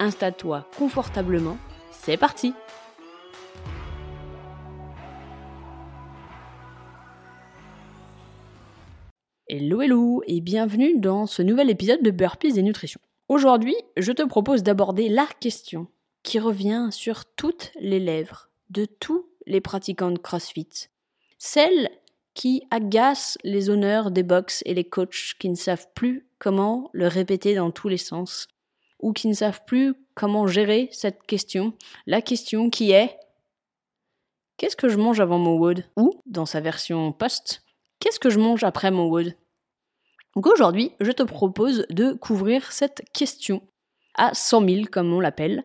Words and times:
installe-toi 0.00 0.66
confortablement, 0.76 1.58
c'est 1.92 2.16
parti 2.16 2.52
Hello 9.46 9.82
hello 9.82 10.22
et 10.26 10.40
bienvenue 10.40 10.98
dans 10.98 11.26
ce 11.26 11.42
nouvel 11.42 11.70
épisode 11.70 12.02
de 12.02 12.10
Burpees 12.10 12.56
et 12.58 12.62
Nutrition. 12.62 13.00
Aujourd'hui, 13.28 13.74
je 13.96 14.12
te 14.12 14.22
propose 14.22 14.62
d'aborder 14.62 15.08
la 15.08 15.26
question 15.40 15.88
qui 16.22 16.38
revient 16.38 16.88
sur 16.92 17.24
toutes 17.24 17.72
les 17.80 17.98
lèvres 17.98 18.48
de 18.70 18.84
tous 18.84 19.28
les 19.46 19.60
pratiquants 19.60 20.12
de 20.12 20.18
CrossFit. 20.18 20.88
Celle 21.38 21.90
qui 22.34 22.62
agace 22.70 23.38
les 23.42 23.70
honneurs 23.70 24.12
des 24.12 24.22
box 24.22 24.62
et 24.66 24.74
les 24.74 24.84
coachs 24.84 25.34
qui 25.38 25.48
ne 25.48 25.56
savent 25.56 25.88
plus 25.94 26.28
comment 26.38 26.88
le 26.92 27.08
répéter 27.08 27.54
dans 27.54 27.70
tous 27.70 27.88
les 27.88 27.96
sens 27.96 28.46
ou 29.00 29.12
qui 29.12 29.28
ne 29.28 29.34
savent 29.34 29.64
plus 29.66 29.94
comment 30.14 30.46
gérer 30.46 30.88
cette 30.92 31.22
question. 31.24 31.74
La 32.06 32.22
question 32.22 32.70
qui 32.70 32.92
est 32.92 33.16
Qu'est-ce 34.56 34.76
que 34.76 34.88
je 34.88 34.98
mange 34.98 35.20
avant 35.20 35.38
mon 35.38 35.56
wood 35.56 35.84
Ou, 35.96 36.20
dans 36.26 36.46
sa 36.46 36.60
version 36.60 37.12
post, 37.12 37.62
Qu'est-ce 38.00 38.18
que 38.18 38.30
je 38.30 38.38
mange 38.38 38.64
après 38.64 38.90
mon 38.90 39.08
wood 39.08 39.36
Donc 40.34 40.46
aujourd'hui, 40.46 40.92
je 41.00 41.12
te 41.12 41.22
propose 41.22 41.86
de 41.90 42.14
couvrir 42.14 42.72
cette 42.72 43.02
question 43.12 43.62
à 44.14 44.34
100 44.34 44.68
000, 44.68 44.84
comme 44.90 45.12
on 45.12 45.20
l'appelle, 45.20 45.64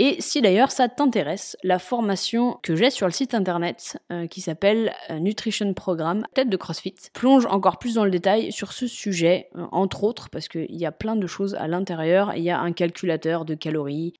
et 0.00 0.20
si 0.20 0.42
d'ailleurs 0.42 0.72
ça 0.72 0.88
t'intéresse, 0.88 1.56
la 1.62 1.78
formation 1.78 2.58
que 2.62 2.74
j'ai 2.74 2.90
sur 2.90 3.06
le 3.06 3.12
site 3.12 3.32
internet 3.32 3.96
euh, 4.10 4.26
qui 4.26 4.40
s'appelle 4.40 4.92
euh, 5.10 5.20
Nutrition 5.20 5.72
Programme, 5.72 6.26
tête 6.34 6.48
de 6.48 6.56
CrossFit, 6.56 6.96
plonge 7.12 7.46
encore 7.46 7.78
plus 7.78 7.94
dans 7.94 8.04
le 8.04 8.10
détail 8.10 8.50
sur 8.50 8.72
ce 8.72 8.88
sujet, 8.88 9.48
euh, 9.54 9.66
entre 9.70 10.02
autres 10.02 10.30
parce 10.30 10.48
qu'il 10.48 10.74
y 10.74 10.84
a 10.84 10.90
plein 10.90 11.14
de 11.14 11.26
choses 11.28 11.54
à 11.54 11.68
l'intérieur. 11.68 12.34
Il 12.34 12.42
y 12.42 12.50
a 12.50 12.58
un 12.58 12.72
calculateur 12.72 13.44
de 13.44 13.54
calories, 13.54 14.14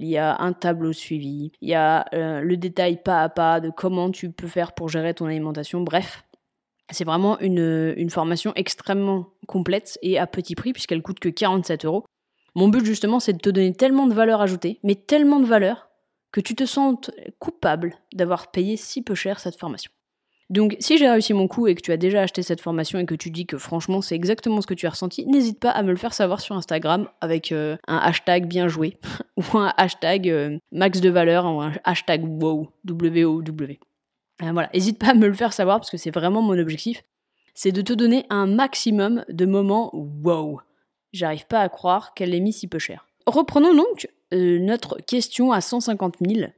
il 0.00 0.08
y 0.08 0.16
a 0.16 0.40
un 0.40 0.54
tableau 0.54 0.94
suivi, 0.94 1.52
il 1.60 1.68
y 1.68 1.74
a 1.74 2.06
le 2.12 2.56
détail 2.56 3.02
pas 3.02 3.22
à 3.22 3.28
pas 3.28 3.60
de 3.60 3.68
comment 3.68 4.10
tu 4.10 4.30
peux 4.30 4.46
faire 4.46 4.72
pour 4.72 4.88
gérer 4.88 5.12
ton 5.12 5.26
alimentation, 5.26 5.82
bref. 5.82 6.24
C'est 6.90 7.04
vraiment 7.04 7.38
une, 7.40 7.92
une 7.98 8.08
formation 8.08 8.52
extrêmement 8.54 9.26
complète 9.46 9.98
et 10.00 10.18
à 10.18 10.26
petit 10.26 10.54
prix 10.54 10.72
puisqu'elle 10.72 11.02
coûte 11.02 11.20
que 11.20 11.28
47 11.28 11.84
euros. 11.84 12.06
Mon 12.58 12.66
but 12.66 12.84
justement, 12.84 13.20
c'est 13.20 13.34
de 13.34 13.38
te 13.38 13.50
donner 13.50 13.72
tellement 13.72 14.08
de 14.08 14.12
valeur 14.12 14.40
ajoutée, 14.40 14.80
mais 14.82 14.96
tellement 14.96 15.38
de 15.38 15.46
valeur, 15.46 15.90
que 16.32 16.40
tu 16.40 16.56
te 16.56 16.66
sentes 16.66 17.12
coupable 17.38 17.94
d'avoir 18.12 18.50
payé 18.50 18.76
si 18.76 19.00
peu 19.00 19.14
cher 19.14 19.38
cette 19.38 19.54
formation. 19.54 19.92
Donc 20.50 20.74
si 20.80 20.98
j'ai 20.98 21.08
réussi 21.08 21.34
mon 21.34 21.46
coup 21.46 21.68
et 21.68 21.76
que 21.76 21.80
tu 21.80 21.92
as 21.92 21.96
déjà 21.96 22.20
acheté 22.20 22.42
cette 22.42 22.60
formation 22.60 22.98
et 22.98 23.06
que 23.06 23.14
tu 23.14 23.30
dis 23.30 23.46
que 23.46 23.58
franchement 23.58 24.00
c'est 24.00 24.16
exactement 24.16 24.60
ce 24.60 24.66
que 24.66 24.74
tu 24.74 24.88
as 24.88 24.90
ressenti, 24.90 25.24
n'hésite 25.24 25.60
pas 25.60 25.70
à 25.70 25.84
me 25.84 25.92
le 25.92 25.96
faire 25.96 26.12
savoir 26.12 26.40
sur 26.40 26.56
Instagram 26.56 27.08
avec 27.20 27.52
euh, 27.52 27.76
un 27.86 27.98
hashtag 27.98 28.48
bien 28.48 28.66
joué 28.66 28.98
ou 29.36 29.56
un 29.56 29.72
hashtag 29.76 30.28
euh, 30.28 30.58
max 30.72 31.00
de 31.00 31.10
valeur 31.10 31.44
ou 31.44 31.60
un 31.60 31.74
hashtag 31.84 32.24
wow, 32.42 32.72
W-O-W. 32.86 33.78
Euh, 34.42 34.50
voilà, 34.50 34.68
n'hésite 34.74 34.98
pas 34.98 35.10
à 35.10 35.14
me 35.14 35.28
le 35.28 35.34
faire 35.34 35.52
savoir 35.52 35.78
parce 35.78 35.90
que 35.90 35.96
c'est 35.96 36.10
vraiment 36.10 36.42
mon 36.42 36.58
objectif, 36.58 37.04
c'est 37.54 37.70
de 37.70 37.82
te 37.82 37.92
donner 37.92 38.26
un 38.30 38.46
maximum 38.46 39.24
de 39.28 39.46
moments 39.46 39.92
wow. 39.94 40.58
J'arrive 41.12 41.46
pas 41.46 41.60
à 41.60 41.68
croire 41.68 42.14
qu'elle 42.14 42.30
l'ait 42.30 42.40
mis 42.40 42.52
si 42.52 42.68
peu 42.68 42.78
cher. 42.78 43.06
Reprenons 43.26 43.74
donc 43.74 44.08
euh, 44.32 44.58
notre 44.58 44.98
question 45.00 45.52
à 45.52 45.60
150 45.60 46.16
000, 46.26 46.50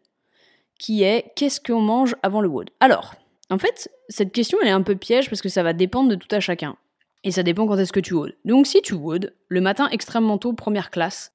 qui 0.78 1.02
est 1.02 1.32
qu'est-ce 1.36 1.60
qu'on 1.60 1.80
mange 1.80 2.16
avant 2.22 2.40
le 2.40 2.48
WOD? 2.48 2.70
Alors, 2.80 3.14
en 3.50 3.58
fait, 3.58 3.90
cette 4.08 4.32
question 4.32 4.58
elle 4.62 4.68
est 4.68 4.72
un 4.72 4.82
peu 4.82 4.96
piège 4.96 5.28
parce 5.28 5.42
que 5.42 5.48
ça 5.48 5.62
va 5.62 5.72
dépendre 5.72 6.10
de 6.10 6.14
tout 6.14 6.32
à 6.34 6.40
chacun. 6.40 6.76
Et 7.22 7.30
ça 7.30 7.42
dépend 7.42 7.66
quand 7.66 7.76
est-ce 7.76 7.92
que 7.92 8.00
tu 8.00 8.14
WOD. 8.14 8.34
Donc 8.44 8.66
si 8.66 8.80
tu 8.82 8.94
WOD 8.94 9.34
le 9.48 9.60
matin 9.60 9.88
extrêmement 9.90 10.38
tôt, 10.38 10.52
première 10.52 10.90
classe, 10.90 11.32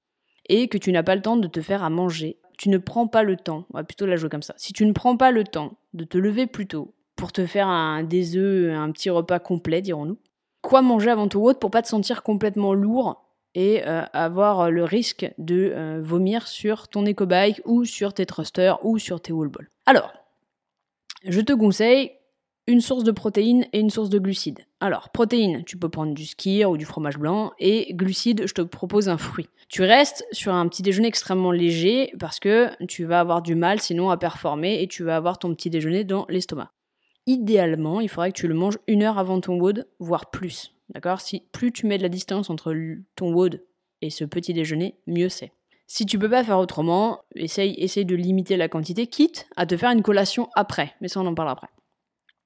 et 0.47 0.67
que 0.67 0.77
tu 0.77 0.91
n'as 0.91 1.03
pas 1.03 1.15
le 1.15 1.21
temps 1.21 1.37
de 1.37 1.47
te 1.47 1.61
faire 1.61 1.83
à 1.83 1.89
manger, 1.89 2.37
tu 2.57 2.69
ne 2.69 2.77
prends 2.77 3.07
pas 3.07 3.23
le 3.23 3.35
temps, 3.35 3.65
on 3.73 3.77
va 3.77 3.83
plutôt 3.83 4.05
la 4.05 4.15
jouer 4.15 4.29
comme 4.29 4.43
ça, 4.43 4.53
si 4.57 4.73
tu 4.73 4.85
ne 4.85 4.93
prends 4.93 5.17
pas 5.17 5.31
le 5.31 5.43
temps 5.43 5.77
de 5.93 6.03
te 6.03 6.17
lever 6.17 6.47
plus 6.47 6.67
tôt 6.67 6.93
pour 7.15 7.31
te 7.31 7.45
faire 7.45 7.67
un, 7.67 8.03
des 8.03 8.37
œufs, 8.37 8.73
un 8.75 8.91
petit 8.91 9.09
repas 9.09 9.39
complet, 9.39 9.81
dirons-nous, 9.81 10.17
quoi 10.65 10.81
manger 10.81 11.11
avant 11.11 11.27
ton 11.27 11.39
WOD 11.39 11.59
pour 11.59 11.71
pas 11.71 11.81
te 11.81 11.87
sentir 11.87 12.23
complètement 12.23 12.73
lourd 12.73 13.23
et 13.53 13.83
euh, 13.85 14.03
avoir 14.13 14.71
le 14.71 14.83
risque 14.83 15.31
de 15.37 15.71
euh, 15.73 16.01
vomir 16.03 16.47
sur 16.47 16.87
ton 16.87 17.05
éco-bike 17.05 17.61
ou 17.65 17.85
sur 17.85 18.13
tes 18.13 18.25
thrusters 18.25 18.83
ou 18.83 18.97
sur 18.97 19.21
tes 19.21 19.31
wall 19.31 19.47
balls. 19.47 19.69
Alors, 19.85 20.11
je 21.23 21.39
te 21.39 21.53
conseille 21.53 22.11
une 22.67 22.81
source 22.81 23.03
de 23.03 23.11
protéines 23.11 23.65
et 23.73 23.79
une 23.79 23.91
source 23.91 24.09
de 24.09 24.17
glucides. 24.17 24.65
Alors, 24.79 25.09
protéines, 25.09 25.63
tu 25.65 25.77
peux 25.77 25.87
prendre 25.87 26.15
du 26.15 26.25
skir 26.25 26.71
ou 26.71 26.77
du 26.77 26.85
fromage 26.85 27.19
blanc, 27.19 27.51
et 27.59 27.93
glucides, 27.93 28.47
je 28.47 28.53
te 28.53 28.61
propose 28.61 29.07
un 29.07 29.19
fruit. 29.19 29.47
Tu 29.69 29.83
restes 29.83 30.25
sur 30.31 30.53
un 30.53 30.67
petit 30.67 30.81
déjeuner 30.81 31.07
extrêmement 31.07 31.51
léger 31.51 32.11
parce 32.19 32.39
que 32.39 32.71
tu 32.87 33.05
vas 33.05 33.19
avoir 33.19 33.43
du 33.43 33.53
mal 33.53 33.79
sinon 33.79 34.09
à 34.09 34.17
performer 34.17 34.81
et 34.81 34.87
tu 34.87 35.03
vas 35.03 35.15
avoir 35.15 35.37
ton 35.37 35.53
petit 35.53 35.69
déjeuner 35.69 36.03
dans 36.03 36.25
l'estomac 36.27 36.71
idéalement, 37.27 37.99
il 38.01 38.09
faudrait 38.09 38.31
que 38.31 38.39
tu 38.39 38.47
le 38.47 38.53
manges 38.53 38.77
une 38.87 39.03
heure 39.03 39.17
avant 39.17 39.39
ton 39.39 39.59
WOD, 39.59 39.87
voire 39.99 40.29
plus. 40.29 40.73
D'accord? 40.89 41.21
Si 41.21 41.43
plus 41.51 41.71
tu 41.71 41.87
mets 41.87 41.97
de 41.97 42.03
la 42.03 42.09
distance 42.09 42.49
entre 42.49 42.75
ton 43.15 43.33
WOD 43.33 43.63
et 44.01 44.09
ce 44.09 44.23
petit 44.23 44.53
déjeuner, 44.53 44.95
mieux 45.07 45.29
c'est. 45.29 45.51
Si 45.87 46.05
tu 46.05 46.17
peux 46.17 46.29
pas 46.29 46.43
faire 46.43 46.59
autrement, 46.59 47.21
essaye, 47.35 47.75
essaye 47.77 48.05
de 48.05 48.15
limiter 48.15 48.57
la 48.57 48.67
quantité, 48.67 49.07
quitte 49.07 49.47
à 49.55 49.65
te 49.65 49.77
faire 49.77 49.91
une 49.91 50.01
collation 50.01 50.49
après. 50.55 50.93
Mais 50.99 51.07
ça, 51.07 51.21
on 51.21 51.25
en 51.25 51.35
parlera 51.35 51.53
après. 51.53 51.69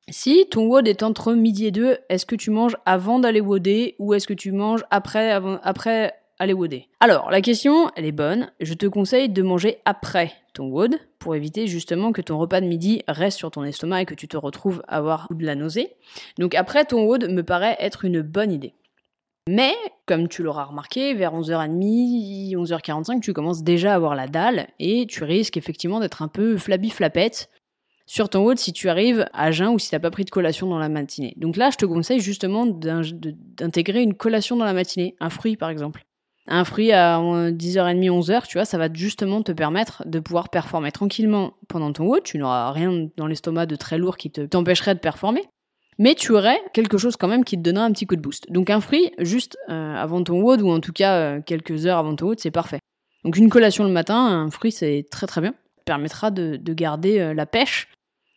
Si 0.10 0.48
ton 0.50 0.68
WOD 0.68 0.88
est 0.88 1.04
entre 1.04 1.34
midi 1.34 1.68
et 1.68 1.72
deux, 1.72 1.98
est-ce 2.10 2.26
que 2.26 2.36
tu 2.36 2.50
manges 2.50 2.76
avant 2.86 3.20
d'aller 3.20 3.42
WODer 3.42 3.96
ou 4.00 4.14
est-ce 4.14 4.28
que 4.28 4.34
tu 4.34 4.52
manges 4.52 4.84
après, 4.90 5.32
après 5.32 6.14
WODer 6.48 6.88
Alors, 7.00 7.30
la 7.30 7.42
question, 7.42 7.92
elle 7.96 8.06
est 8.06 8.12
bonne. 8.12 8.52
Je 8.60 8.74
te 8.74 8.86
conseille 8.86 9.30
de 9.30 9.42
manger 9.42 9.80
après 9.86 10.32
ton 10.54 10.68
WOD 10.68 10.96
pour 11.20 11.36
éviter 11.36 11.68
justement 11.68 12.12
que 12.12 12.22
ton 12.22 12.38
repas 12.38 12.62
de 12.62 12.66
midi 12.66 13.04
reste 13.08 13.38
sur 13.38 13.52
ton 13.52 13.64
estomac 13.64 14.02
et 14.02 14.06
que 14.06 14.14
tu 14.14 14.28
te 14.28 14.38
retrouves 14.38 14.82
à 14.88 14.98
avoir 14.98 15.28
de 15.32 15.46
la 15.46 15.56
nausée. 15.56 15.92
Donc 16.38 16.56
après 16.56 16.86
ton 16.86 17.06
WOD 17.06 17.30
me 17.30 17.44
paraît 17.44 17.78
être 17.80 18.06
une 18.06 18.22
bonne 18.22 18.52
idée. 18.52 18.74
Mais, 19.50 19.74
comme 20.06 20.28
tu 20.28 20.44
l'auras 20.44 20.66
remarqué, 20.66 21.14
vers 21.16 21.34
11h30, 21.34 22.56
11h45, 22.56 23.20
tu 23.20 23.34
commences 23.34 23.64
déjà 23.64 23.94
à 23.94 23.96
avoir 23.96 24.14
la 24.16 24.28
dalle 24.28 24.68
et 24.80 25.08
tu 25.08 25.24
risques 25.24 25.58
effectivement 25.58 26.00
d'être 26.00 26.22
un 26.22 26.28
peu 26.28 26.56
flabby-flapette 26.56 27.50
sur 28.06 28.30
ton 28.30 28.46
WOD 28.46 28.60
si 28.60 28.74
tu 28.74 28.90
arrives 28.90 29.28
à 29.34 29.52
jeun 29.52 29.70
ou 29.70 29.80
si 29.80 29.90
tu 29.90 29.96
n'as 29.96 30.00
pas 30.00 30.12
pris 30.12 30.26
de 30.26 30.30
collation 30.30 30.68
dans 30.68 30.78
la 30.78 30.90
matinée. 30.90 31.34
Donc 31.38 31.58
là, 31.58 31.70
je 31.72 31.78
te 31.78 31.86
conseille 31.86 32.20
justement 32.20 32.66
d'intégrer 32.68 34.02
une 34.02 34.14
collation 34.14 34.56
dans 34.56 34.66
la 34.66 34.74
matinée, 34.74 35.16
un 35.20 35.30
fruit 35.30 35.58
par 35.58 35.70
exemple 35.70 36.06
un 36.50 36.66
fruit 36.66 36.92
à 36.92 37.20
10h30, 37.20 38.10
11h, 38.10 38.48
tu 38.48 38.58
vois, 38.58 38.66
ça 38.66 38.78
va 38.78 38.92
justement 38.92 39.44
te 39.44 39.52
permettre 39.52 40.04
de 40.08 40.20
pouvoir 40.20 40.50
performer 40.50 40.92
tranquillement 40.92 41.54
pendant 41.68 41.94
ton 41.94 42.06
WOD. 42.06 42.24
Tu 42.24 42.40
n'auras 42.40 42.72
rien 42.72 43.08
dans 43.18 43.28
l'estomac 43.28 43.68
de 43.68 43.76
très 43.76 43.98
lourd 43.98 44.18
qui 44.18 44.32
t'empêcherait 44.32 44.96
de 44.96 45.00
performer. 45.00 45.44
Mais 46.00 46.16
tu 46.16 46.32
aurais 46.32 46.60
quelque 46.74 46.98
chose 46.98 47.18
quand 47.18 47.28
même 47.28 47.44
qui 47.44 47.58
te 47.58 47.62
donnera 47.62 47.86
un 47.86 47.92
petit 47.92 48.08
coup 48.08 48.16
de 48.16 48.22
boost. 48.22 48.50
Donc 48.52 48.70
un 48.70 48.80
fruit 48.80 49.12
juste 49.20 49.58
euh, 49.70 49.96
avant 49.96 50.24
ton 50.24 50.42
WOD 50.42 50.62
ou 50.62 50.72
en 50.72 50.80
tout 50.80 50.94
cas 50.94 51.16
euh, 51.16 51.42
quelques 51.46 51.86
heures 51.86 51.98
avant 51.98 52.16
ton 52.16 52.28
WOD, 52.28 52.40
c'est 52.40 52.52
parfait. 52.52 52.80
Donc 53.26 53.36
une 53.36 53.50
collation 53.50 53.84
le 53.84 53.92
matin, 53.92 54.16
un 54.16 54.50
fruit 54.50 54.72
c'est 54.72 55.06
très 55.12 55.28
très 55.28 55.42
bien. 55.42 55.54
Permettra 55.86 56.32
de, 56.32 56.58
garder 56.74 57.20
euh, 57.20 57.34
la 57.34 57.46
pêche 57.46 57.90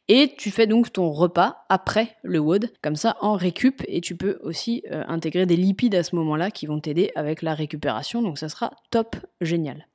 et 0.09 0.35
tu 0.37 0.51
fais 0.51 0.67
donc 0.67 0.93
ton 0.93 1.11
repas 1.11 1.65
après 1.69 2.17
le 2.23 2.39
WOD, 2.41 2.73
comme 2.83 2.97
ça 2.97 3.17
en 3.21 3.35
récup, 3.35 3.83
et 3.87 4.01
tu 4.01 4.17
peux 4.17 4.39
aussi 4.43 4.83
euh, 4.91 5.05
intégrer 5.07 5.47
des 5.47 5.57
lipides 5.57 5.95
à 5.95 6.03
ce 6.03 6.17
moment-là 6.17 6.51
qui 6.51 6.67
vont 6.67 6.81
t'aider 6.81 7.13
avec 7.15 7.43
la 7.43 7.55
récupération, 7.55 8.21
donc 8.21 8.39
ça 8.39 8.49
sera 8.49 8.73
top 8.91 9.17
génial. 9.41 9.87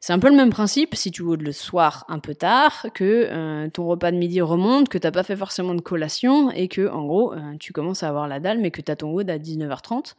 C'est 0.00 0.12
un 0.12 0.18
peu 0.18 0.28
le 0.28 0.36
même 0.36 0.50
principe 0.50 0.94
si 0.96 1.10
tu 1.10 1.22
WOD 1.22 1.40
le 1.40 1.52
soir 1.52 2.04
un 2.08 2.18
peu 2.18 2.34
tard, 2.34 2.86
que 2.94 3.28
euh, 3.30 3.70
ton 3.70 3.86
repas 3.86 4.10
de 4.10 4.16
midi 4.16 4.40
remonte, 4.40 4.88
que 4.88 4.98
t'as 4.98 5.12
pas 5.12 5.22
fait 5.22 5.36
forcément 5.36 5.74
de 5.74 5.80
collation, 5.80 6.50
et 6.50 6.68
que 6.68 6.88
en 6.88 7.06
gros 7.06 7.32
euh, 7.32 7.56
tu 7.58 7.72
commences 7.72 8.02
à 8.02 8.08
avoir 8.08 8.28
la 8.28 8.40
dalle, 8.40 8.58
mais 8.58 8.70
que 8.70 8.82
tu 8.82 8.90
as 8.90 8.96
ton 8.96 9.12
WOD 9.12 9.30
à 9.30 9.38
19h30. 9.38 10.14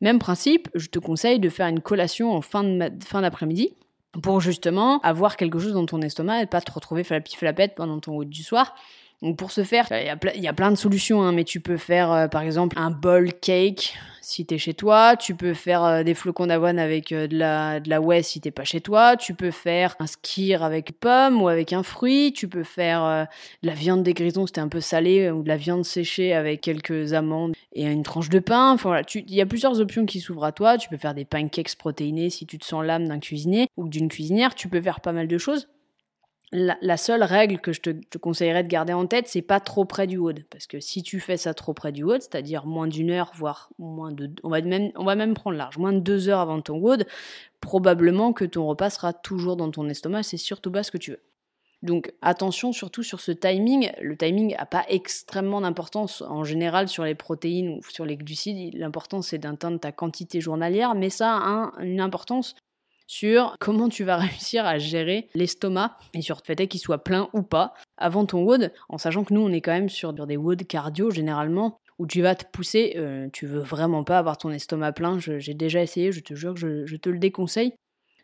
Même 0.00 0.18
principe, 0.18 0.68
je 0.74 0.88
te 0.88 1.00
conseille 1.00 1.40
de 1.40 1.48
faire 1.48 1.66
une 1.66 1.80
collation 1.80 2.32
en 2.32 2.40
fin 2.40 2.62
d'après-midi, 2.64 3.74
pour 4.22 4.40
justement 4.40 5.00
avoir 5.00 5.36
quelque 5.36 5.58
chose 5.58 5.74
dans 5.74 5.86
ton 5.86 6.00
estomac 6.00 6.42
et 6.42 6.46
pas 6.46 6.60
te 6.60 6.72
retrouver 6.72 7.04
flappi 7.04 7.36
flapette 7.36 7.74
pendant 7.74 8.00
ton 8.00 8.16
haut 8.16 8.24
du 8.24 8.42
soir. 8.42 8.74
Donc 9.20 9.36
pour 9.36 9.50
ce 9.50 9.64
faire, 9.64 9.88
il 9.90 10.42
y, 10.42 10.48
a 10.48 10.52
plein 10.52 10.70
de 10.70 10.76
solutions, 10.76 11.22
hein, 11.22 11.32
mais 11.32 11.42
tu 11.42 11.58
peux 11.58 11.76
faire 11.76 12.12
euh, 12.12 12.28
par 12.28 12.42
exemple 12.42 12.78
un 12.78 12.92
bol 12.92 13.32
cake 13.32 13.94
si 14.22 14.46
t'es 14.46 14.58
chez 14.58 14.74
toi, 14.74 15.16
tu 15.16 15.34
peux 15.34 15.54
faire 15.54 15.82
euh, 15.82 16.02
des 16.04 16.14
flocons 16.14 16.46
d'avoine 16.46 16.78
avec 16.78 17.10
euh, 17.10 17.26
de 17.26 17.36
la 17.36 17.80
de 17.80 17.90
la 17.90 18.00
whey 18.00 18.22
si 18.22 18.40
t'es 18.40 18.52
pas 18.52 18.62
chez 18.62 18.80
toi, 18.80 19.16
tu 19.16 19.34
peux 19.34 19.50
faire 19.50 19.96
un 19.98 20.06
skir 20.06 20.62
avec 20.62 21.00
pomme 21.00 21.42
ou 21.42 21.48
avec 21.48 21.72
un 21.72 21.82
fruit, 21.82 22.32
tu 22.32 22.46
peux 22.46 22.62
faire 22.62 23.26
de 23.62 23.66
la 23.66 23.74
viande 23.74 24.04
des 24.04 24.14
grisons 24.14 24.46
c'était 24.46 24.60
un 24.60 24.68
peu 24.68 24.80
salé 24.80 25.30
ou 25.30 25.42
de 25.42 25.48
la 25.48 25.56
viande 25.56 25.84
séchée 25.84 26.32
avec 26.32 26.60
quelques 26.60 27.12
amandes 27.12 27.54
et 27.72 27.86
une 27.86 28.04
tranche 28.04 28.28
de 28.28 28.38
pain. 28.38 28.70
Enfin 28.72 28.90
voilà, 28.90 29.06
il 29.14 29.34
y 29.34 29.40
a 29.40 29.46
plusieurs 29.46 29.80
options 29.80 30.06
qui 30.06 30.20
s'ouvrent 30.20 30.44
à 30.44 30.52
toi. 30.52 30.78
Tu 30.78 30.88
peux 30.88 30.96
faire 30.96 31.14
des 31.14 31.24
pancakes 31.24 31.74
protéinés 31.76 32.30
si 32.30 32.46
tu 32.46 32.58
te 32.58 32.64
sens 32.64 32.84
l'âme 32.84 33.08
d'un 33.08 33.18
cuisinier 33.18 33.66
ou 33.76 33.88
d'une 33.88 34.08
cuisinière. 34.08 34.54
Tu 34.54 34.68
peux 34.68 34.80
faire 34.80 35.00
pas 35.00 35.12
mal 35.12 35.26
de 35.26 35.38
choses. 35.38 35.68
La, 36.50 36.96
seule 36.96 37.22
règle 37.22 37.60
que 37.60 37.72
je 37.72 37.80
te, 37.82 38.18
conseillerais 38.18 38.62
de 38.62 38.68
garder 38.68 38.94
en 38.94 39.06
tête, 39.06 39.28
c'est 39.28 39.42
pas 39.42 39.60
trop 39.60 39.84
près 39.84 40.06
du 40.06 40.16
wood. 40.16 40.44
Parce 40.50 40.66
que 40.66 40.80
si 40.80 41.02
tu 41.02 41.20
fais 41.20 41.36
ça 41.36 41.52
trop 41.52 41.74
près 41.74 41.92
du 41.92 42.04
wood, 42.04 42.22
c'est-à-dire 42.22 42.64
moins 42.64 42.86
d'une 42.86 43.10
heure, 43.10 43.32
voire 43.34 43.70
moins 43.78 44.12
de. 44.12 44.30
On 44.42 44.48
va, 44.48 44.62
même, 44.62 44.90
on 44.96 45.04
va 45.04 45.14
même 45.14 45.34
prendre 45.34 45.58
large, 45.58 45.76
moins 45.76 45.92
de 45.92 46.00
deux 46.00 46.30
heures 46.30 46.40
avant 46.40 46.62
ton 46.62 46.78
wood, 46.78 47.06
probablement 47.60 48.32
que 48.32 48.46
ton 48.46 48.66
repas 48.66 48.88
sera 48.88 49.12
toujours 49.12 49.56
dans 49.56 49.70
ton 49.70 49.88
estomac, 49.90 50.22
c'est 50.22 50.38
surtout 50.38 50.70
pas 50.70 50.82
ce 50.82 50.90
que 50.90 50.98
tu 50.98 51.10
veux. 51.10 51.20
Donc 51.82 52.12
attention 52.22 52.72
surtout 52.72 53.02
sur 53.02 53.20
ce 53.20 53.30
timing. 53.30 53.92
Le 54.00 54.16
timing 54.16 54.56
n'a 54.56 54.66
pas 54.66 54.84
extrêmement 54.88 55.60
d'importance 55.60 56.22
en 56.22 56.42
général 56.42 56.88
sur 56.88 57.04
les 57.04 57.14
protéines 57.14 57.78
ou 57.78 57.82
sur 57.90 58.04
les 58.04 58.16
glucides. 58.16 58.74
L'important 58.74 59.22
c'est 59.22 59.38
d'atteindre 59.38 59.78
ta 59.78 59.92
quantité 59.92 60.40
journalière, 60.40 60.94
mais 60.94 61.10
ça 61.10 61.36
a 61.36 61.72
une 61.80 62.00
importance 62.00 62.56
sur 63.08 63.56
comment 63.58 63.88
tu 63.88 64.04
vas 64.04 64.16
réussir 64.18 64.64
à 64.64 64.78
gérer 64.78 65.28
l'estomac 65.34 65.96
et 66.14 66.22
sur 66.22 66.36
le 66.36 66.54
fait 66.54 66.68
qu'il 66.68 66.78
soit 66.78 67.02
plein 67.02 67.28
ou 67.32 67.42
pas 67.42 67.74
avant 67.96 68.24
ton 68.24 68.44
WOD, 68.44 68.72
en 68.88 68.98
sachant 68.98 69.24
que 69.24 69.34
nous 69.34 69.40
on 69.40 69.50
est 69.50 69.60
quand 69.60 69.72
même 69.72 69.88
sur 69.88 70.12
des 70.12 70.36
WOD 70.36 70.64
cardio 70.68 71.10
généralement 71.10 71.80
où 71.98 72.06
tu 72.06 72.22
vas 72.22 72.36
te 72.36 72.44
pousser, 72.46 72.94
euh, 72.96 73.28
tu 73.32 73.46
veux 73.46 73.58
vraiment 73.58 74.04
pas 74.04 74.18
avoir 74.18 74.38
ton 74.38 74.50
estomac 74.50 74.92
plein, 74.92 75.18
j'ai 75.18 75.54
déjà 75.54 75.82
essayé, 75.82 76.12
je 76.12 76.20
te 76.20 76.34
jure 76.34 76.54
que 76.54 76.86
je, 76.86 76.96
te 76.96 77.10
le 77.10 77.18
déconseille. 77.18 77.72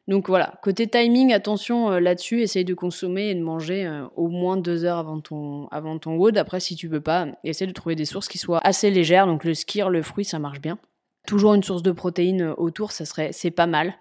Donc 0.07 0.29
voilà, 0.29 0.61
côté 0.63 0.87
timing, 0.87 1.33
attention 1.33 1.91
euh, 1.91 1.99
là-dessus, 1.99 2.43
essaye 2.43 2.65
de 2.65 2.75
consommer 2.75 3.31
et 3.31 3.35
de 3.35 3.41
manger 3.41 3.87
euh, 3.87 4.05
au 4.17 4.29
moins 4.29 4.59
deux 4.59 4.85
heures 4.85 4.99
avant 4.99 5.19
ton, 5.19 5.67
avant 5.69 5.99
ton. 5.99 6.23
Après, 6.37 6.61
si 6.61 6.77
tu 6.77 6.91
peux 6.91 7.01
pas, 7.01 7.27
essaye 7.43 7.67
de 7.67 7.73
trouver 7.73 7.97
des 7.97 8.05
sources 8.05 8.29
qui 8.29 8.37
soient 8.37 8.61
assez 8.65 8.91
légères. 8.91 9.27
Donc 9.27 9.45
le 9.45 9.55
skir, 9.55 9.89
le 9.89 10.03
fruit, 10.03 10.27
ça 10.27 10.39
marche 10.39 10.61
bien. 10.61 10.79
Toujours 11.27 11.55
une 11.55 11.63
source 11.63 11.83
de 11.83 11.91
protéines 11.91 12.55
autour, 12.59 12.93
ça 12.93 13.07
serait, 13.07 13.33
c'est 13.33 13.51
pas 13.51 13.67
mal. 13.67 13.95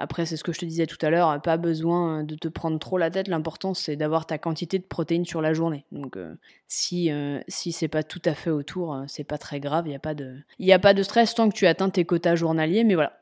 Après, 0.00 0.26
c'est 0.26 0.36
ce 0.36 0.44
que 0.44 0.52
je 0.52 0.60
te 0.60 0.64
disais 0.64 0.86
tout 0.86 0.96
à 1.02 1.10
l'heure, 1.10 1.42
pas 1.42 1.56
besoin 1.56 2.22
de 2.22 2.36
te 2.36 2.46
prendre 2.46 2.78
trop 2.78 2.98
la 2.98 3.10
tête. 3.10 3.26
L'important, 3.26 3.74
c'est 3.74 3.96
d'avoir 3.96 4.26
ta 4.26 4.38
quantité 4.38 4.78
de 4.78 4.84
protéines 4.84 5.24
sur 5.24 5.42
la 5.42 5.52
journée. 5.52 5.84
Donc, 5.90 6.16
euh, 6.16 6.34
si, 6.68 7.10
euh, 7.10 7.40
si 7.48 7.72
c'est 7.72 7.88
pas 7.88 8.04
tout 8.04 8.22
à 8.24 8.34
fait 8.34 8.50
autour, 8.50 8.94
euh, 8.94 9.04
c'est 9.08 9.24
pas 9.24 9.38
très 9.38 9.58
grave. 9.58 9.86
Il 9.86 9.90
n'y 9.90 9.96
a, 9.96 9.98
pas 9.98 10.14
de... 10.14 10.36
A 10.70 10.78
pas 10.78 10.94
de 10.94 11.02
stress 11.02 11.34
tant 11.34 11.48
que 11.48 11.54
tu 11.54 11.66
atteins 11.66 11.90
tes 11.90 12.04
quotas 12.04 12.36
journaliers. 12.36 12.84
Mais 12.84 12.94
voilà. 12.94 13.18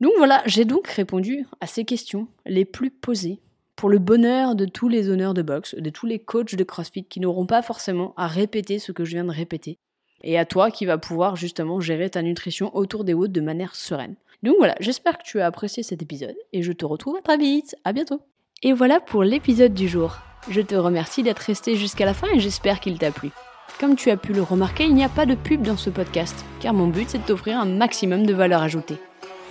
Donc 0.00 0.12
voilà, 0.16 0.40
j'ai 0.46 0.64
donc 0.64 0.86
répondu 0.86 1.46
à 1.60 1.66
ces 1.66 1.84
questions 1.84 2.28
les 2.46 2.64
plus 2.64 2.90
posées 2.90 3.40
pour 3.74 3.88
le 3.88 3.98
bonheur 3.98 4.54
de 4.54 4.66
tous 4.66 4.88
les 4.88 5.10
honneurs 5.10 5.34
de 5.34 5.42
boxe, 5.42 5.74
de 5.74 5.90
tous 5.90 6.06
les 6.06 6.20
coachs 6.20 6.54
de 6.54 6.64
CrossFit 6.64 7.04
qui 7.04 7.18
n'auront 7.18 7.46
pas 7.46 7.62
forcément 7.62 8.14
à 8.16 8.28
répéter 8.28 8.78
ce 8.78 8.92
que 8.92 9.04
je 9.04 9.12
viens 9.12 9.24
de 9.24 9.32
répéter. 9.32 9.78
Et 10.22 10.38
à 10.38 10.44
toi 10.44 10.70
qui 10.70 10.86
va 10.86 10.96
pouvoir 10.96 11.34
justement 11.34 11.80
gérer 11.80 12.08
ta 12.08 12.22
nutrition 12.22 12.74
autour 12.76 13.02
des 13.02 13.14
hôtes 13.14 13.32
de 13.32 13.40
manière 13.40 13.74
sereine. 13.74 14.14
Donc 14.44 14.56
voilà, 14.58 14.74
j'espère 14.78 15.16
que 15.16 15.22
tu 15.24 15.40
as 15.40 15.46
apprécié 15.46 15.82
cet 15.82 16.02
épisode 16.02 16.36
et 16.52 16.62
je 16.62 16.72
te 16.72 16.84
retrouve 16.84 17.22
très 17.22 17.38
vite. 17.38 17.74
À 17.82 17.94
bientôt. 17.94 18.20
Et 18.62 18.74
voilà 18.74 19.00
pour 19.00 19.24
l'épisode 19.24 19.72
du 19.72 19.88
jour. 19.88 20.18
Je 20.50 20.60
te 20.60 20.74
remercie 20.74 21.22
d'être 21.22 21.38
resté 21.38 21.76
jusqu'à 21.76 22.04
la 22.04 22.12
fin 22.12 22.28
et 22.28 22.40
j'espère 22.40 22.80
qu'il 22.80 22.98
t'a 22.98 23.10
plu. 23.10 23.30
Comme 23.80 23.96
tu 23.96 24.10
as 24.10 24.18
pu 24.18 24.34
le 24.34 24.42
remarquer, 24.42 24.84
il 24.84 24.94
n'y 24.94 25.02
a 25.02 25.08
pas 25.08 25.24
de 25.24 25.34
pub 25.34 25.62
dans 25.62 25.78
ce 25.78 25.88
podcast, 25.88 26.44
car 26.60 26.74
mon 26.74 26.88
but 26.88 27.08
c'est 27.08 27.18
de 27.18 27.24
t'offrir 27.24 27.58
un 27.58 27.64
maximum 27.64 28.26
de 28.26 28.34
valeur 28.34 28.60
ajoutée. 28.60 28.98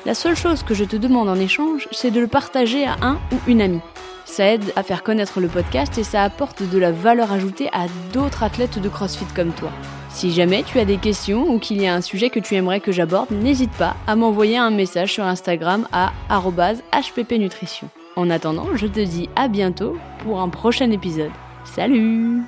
La 0.06 0.14
seule 0.14 0.36
chose 0.36 0.62
que 0.62 0.76
je 0.76 0.84
te 0.84 0.96
demande 0.96 1.28
en 1.28 1.40
échange, 1.40 1.88
c'est 1.92 2.12
de 2.12 2.20
le 2.20 2.28
partager 2.28 2.86
à 2.86 2.96
un 3.02 3.16
ou 3.32 3.38
une 3.48 3.64
amie. 3.64 3.82
Ça 4.34 4.48
aide 4.48 4.74
à 4.76 4.82
faire 4.82 5.04
connaître 5.04 5.40
le 5.42 5.48
podcast 5.48 5.96
et 6.00 6.04
ça 6.04 6.24
apporte 6.24 6.64
de 6.64 6.80
la 6.80 6.92
valeur 6.92 7.32
ajoutée 7.32 7.70
à 7.72 7.86
d'autres 8.14 8.42
athlètes 8.42 8.80
de 8.80 8.90
CrossFit 8.90 9.32
comme 9.36 9.52
toi. 9.52 9.70
Si 10.10 10.32
jamais 10.32 10.64
tu 10.64 10.80
as 10.80 10.86
des 10.86 10.98
questions 10.98 11.54
ou 11.54 11.60
qu'il 11.60 11.80
y 11.80 11.86
a 11.86 11.94
un 11.94 12.02
sujet 12.02 12.32
que 12.32 12.40
tu 12.40 12.56
aimerais 12.56 12.80
que 12.80 12.92
j'aborde, 12.92 13.30
n'hésite 13.30 13.74
pas 13.74 13.96
à 14.08 14.16
m'envoyer 14.16 14.58
un 14.58 14.72
message 14.72 15.14
sur 15.14 15.24
Instagram 15.24 15.88
à 15.92 16.14
hppnutrition. 16.32 17.90
En 18.16 18.32
attendant, 18.32 18.76
je 18.76 18.88
te 18.88 19.02
dis 19.02 19.30
à 19.36 19.48
bientôt 19.48 20.00
pour 20.24 20.42
un 20.42 20.50
prochain 20.50 20.90
épisode. 20.90 21.30
Salut 21.64 22.42